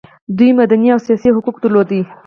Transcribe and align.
دوی 0.37 0.51
مدني 0.59 0.87
او 0.93 0.99
سیاسي 1.05 1.29
حقوق 1.35 1.55
درلودل. 1.63 2.03